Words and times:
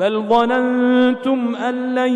بل 0.00 0.22
ظننتم 0.28 1.54
أن 1.54 1.94
لن 1.94 2.12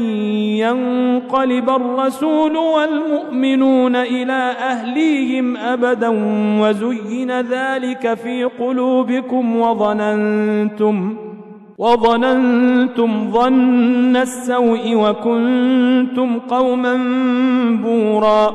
ينقلب 0.59 1.71
الرسول 1.71 2.57
والمؤمنون 2.57 3.97
إلى 3.97 4.55
أهليهم 4.61 5.57
أبدا 5.57 6.09
وزين 6.61 7.41
ذلك 7.41 8.15
في 8.15 8.45
قلوبكم 8.45 9.57
وظننتم 9.57 11.17
وظننتم 11.79 13.31
ظن 13.33 14.17
السوء 14.17 14.95
وكنتم 14.95 16.39
قوما 16.39 16.95
بورا 17.83 18.55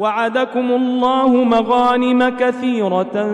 وعدكم 0.00 0.70
الله 0.70 1.28
مغانم 1.28 2.28
كثيرة 2.28 3.28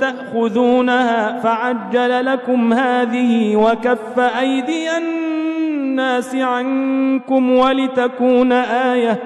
تأخذونها 0.00 1.40
فعجل 1.40 2.26
لكم 2.26 2.72
هذه 2.72 3.56
وكف 3.56 4.18
أيدي 4.18 4.96
الناس 4.96 6.34
عنكم 6.34 7.50
ولتكون 7.50 8.52
آية 8.52 9.18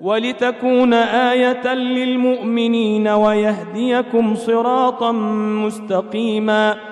ولتكون 0.00 0.94
آية 0.94 1.74
للمؤمنين 1.74 3.08
ويهديكم 3.08 4.34
صراطا 4.34 5.12
مستقيما 5.62 6.91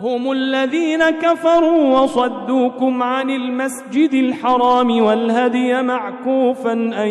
هم 0.00 0.32
الذين 0.32 1.10
كفروا 1.10 1.98
وصدوكم 1.98 3.02
عن 3.02 3.30
المسجد 3.30 4.14
الحرام 4.14 5.02
والهدي 5.02 5.82
معكوفا 5.82 6.72
أن 6.72 7.08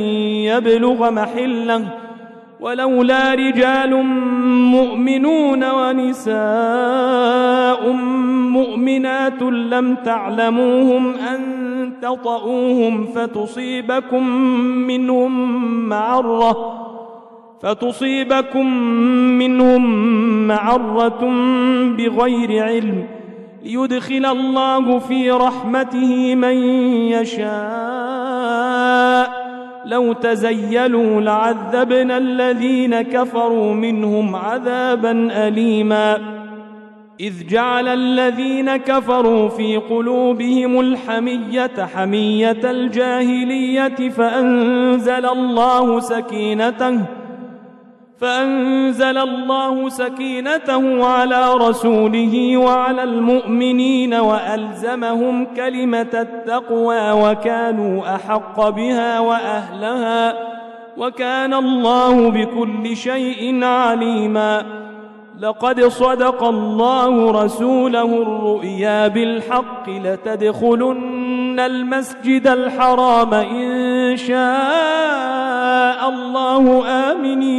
يبلغ 0.47 1.11
محلة. 1.11 1.85
ولولا 2.59 3.33
رجال 3.33 4.05
مؤمنون 4.45 5.63
ونساء 5.71 6.31
مؤمنات 8.51 9.41
لم 9.41 9.95
تعلموهم 9.95 11.13
أن 11.13 11.39
تطؤوهم 12.01 13.05
فتصيبكم 13.05 14.27
منهم 14.87 15.53
معرة. 15.89 16.88
فتصيبكم 17.61 18.73
منهم 19.37 20.07
معرة 20.47 21.19
بغير 21.97 22.63
علم 22.63 23.07
ليدخل 23.63 24.25
الله 24.25 24.99
في 24.99 25.31
رحمته 25.31 26.35
من 26.35 26.55
يشاء 27.11 27.49
لو 29.85 30.13
تزيلوا 30.13 31.21
لعذبنا 31.21 32.17
الذين 32.17 33.01
كفروا 33.01 33.73
منهم 33.73 34.35
عذابا 34.35 35.47
أليما 35.47 36.17
إذ 37.19 37.47
جعل 37.47 37.87
الذين 37.87 38.77
كفروا 38.77 39.49
في 39.49 39.77
قلوبهم 39.77 40.79
الحمية 40.79 41.85
حمية 41.95 42.71
الجاهلية 42.71 44.09
فأنزل 44.09 45.25
الله 45.25 45.99
سكينته 45.99 47.18
فأنزل 48.21 49.17
الله 49.17 49.89
سكينته 49.89 51.05
على 51.05 51.53
رسوله 51.53 52.57
وعلى 52.57 53.03
المؤمنين 53.03 54.13
وألزمهم 54.13 55.45
كلمة 55.55 56.07
التقوى 56.13 57.11
وكانوا 57.11 58.15
أحق 58.15 58.69
بها 58.69 59.19
وأهلها 59.19 60.33
وكان 60.97 61.53
الله 61.53 62.29
بكل 62.29 62.97
شيء 62.97 63.63
عليما 63.63 64.63
لقد 65.39 65.81
صدق 65.81 66.43
الله 66.43 67.43
رسوله 67.43 68.21
الرؤيا 68.21 69.07
بالحق 69.07 69.89
لتدخلن 69.89 71.59
المسجد 71.59 72.47
الحرام 72.47 73.33
إن 73.33 74.17
شاء 74.17 76.09
الله 76.09 76.87
آمنين 76.87 77.58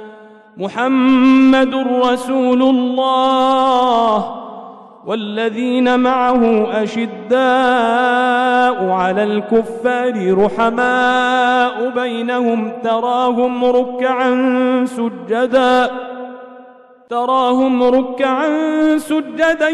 محمد 0.57 1.75
رسول 2.03 2.61
الله 2.61 4.35
والذين 5.05 5.99
معه 5.99 6.67
أشداء 6.83 7.39
على 8.89 9.23
الكفار 9.23 10.37
رحماء 10.45 11.89
بينهم 11.89 12.71
تراهم 12.83 13.65
ركعا 13.65 14.35
سجدا 14.85 15.91
تراهم 17.09 17.83
ركعا 17.83 18.47
سجدا 18.97 19.69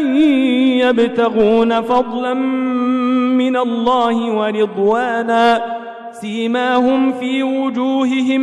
يبتغون 0.86 1.80
فضلا 1.80 2.34
من 2.34 3.56
الله 3.56 4.32
ورضوانا. 4.32 5.78
سيماهم 6.12 7.12
في 7.12 7.42
وجوههم 7.42 8.40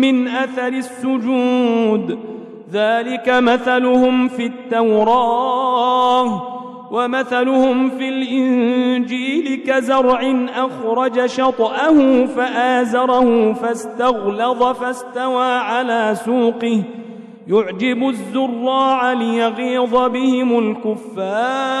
من 0.00 0.28
أثر 0.28 0.68
السجود. 0.68 2.18
ذلك 2.72 3.28
مثلهم 3.28 4.28
في 4.28 4.46
التوراة 4.46 6.42
ومثلهم 6.92 7.90
في 7.90 8.08
الإنجيل 8.08 9.62
كزرع 9.66 10.46
أخرج 10.56 11.26
شطأه 11.26 12.26
فآزره 12.26 13.52
فاستغلظ 13.52 14.62
فاستوى 14.62 15.46
على 15.46 16.16
سوقه. 16.24 16.82
يعجب 17.48 18.08
الزراع 18.08 19.12
ليغيظ 19.12 19.96
بهم 19.96 20.58
الكفار. 20.58 21.80